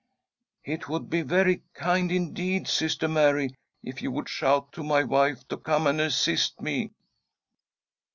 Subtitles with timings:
[0.73, 3.53] "It would be very kind indeed, Sister Mary,
[3.83, 6.89] if you would shout to my wife to come and assist me."